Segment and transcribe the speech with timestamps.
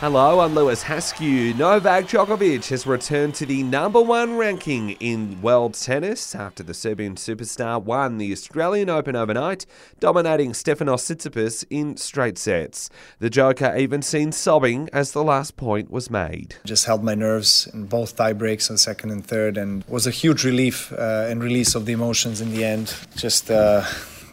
[0.00, 1.56] Hello, I'm Lewis Haskew.
[1.56, 7.14] Novak Djokovic has returned to the number one ranking in world tennis after the Serbian
[7.14, 9.64] superstar won the Australian Open overnight,
[9.98, 12.90] dominating Stefanos Tsitsipas in straight sets.
[13.20, 16.56] The Joker even seen sobbing as the last point was made.
[16.66, 20.10] Just held my nerves in both tie breaks on second and third, and was a
[20.10, 22.94] huge relief uh, and release of the emotions in the end.
[23.16, 23.50] Just.
[23.50, 23.82] Uh,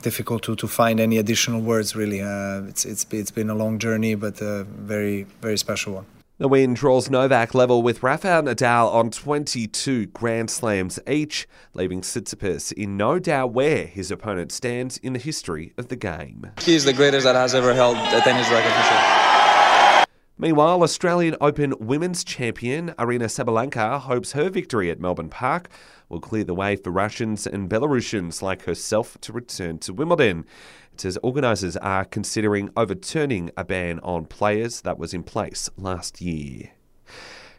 [0.03, 1.95] difficult to, to find any additional words.
[1.95, 6.05] Really, uh, it's it's it's been a long journey, but a very very special one.
[6.39, 12.73] The win draws Novak level with Rafael Nadal on 22 Grand Slams each, leaving Tsitsipas
[12.73, 16.51] in no doubt where his opponent stands in the history of the game.
[16.59, 19.12] He's the greatest that has ever held a tennis racket for sure.
[20.37, 25.69] Meanwhile, Australian Open women's champion Aryna Sabalenka hopes her victory at Melbourne Park
[26.09, 30.45] will clear the way for Russians and Belarusians like herself to return to Wimbledon.
[30.91, 36.19] It says organisers are considering overturning a ban on players that was in place last
[36.19, 36.71] year.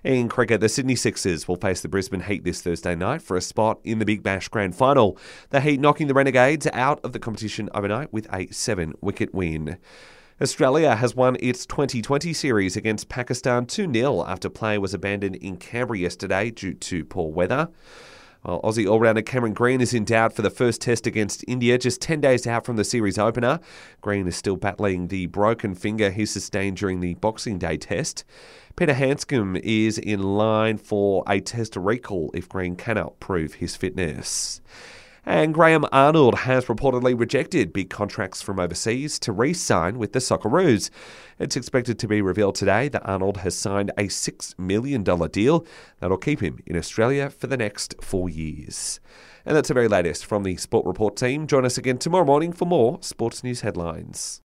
[0.02, 3.40] In cricket, the Sydney Sixers will face the Brisbane Heat this Thursday night for a
[3.40, 5.16] spot in the Big Bash Grand Final.
[5.50, 9.78] The Heat knocking the Renegades out of the competition overnight with a seven wicket win.
[10.42, 15.56] Australia has won its 2020 series against Pakistan 2 0 after play was abandoned in
[15.56, 17.68] Canberra yesterday due to poor weather.
[18.42, 21.78] While Aussie all rounder Cameron Green is in doubt for the first test against India,
[21.78, 23.60] just 10 days out from the series opener.
[24.00, 28.24] Green is still battling the broken finger he sustained during the Boxing Day test.
[28.74, 34.60] Peter Handscomb is in line for a test recall if Green cannot prove his fitness.
[35.26, 40.18] And Graham Arnold has reportedly rejected big contracts from overseas to re sign with the
[40.18, 40.90] Socceroos.
[41.38, 45.66] It's expected to be revealed today that Arnold has signed a $6 million deal
[45.98, 49.00] that'll keep him in Australia for the next four years.
[49.46, 51.46] And that's the very latest from the Sport Report team.
[51.46, 54.42] Join us again tomorrow morning for more sports news headlines.